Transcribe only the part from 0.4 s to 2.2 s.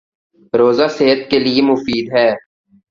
روزہ صحت کے لیے مفید